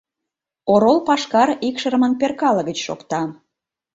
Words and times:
Орол 0.73 0.97
пашкар 1.07 1.49
икшырымын 1.67 2.13
перкалыгыч 2.19 2.79
шокта. 2.87 3.21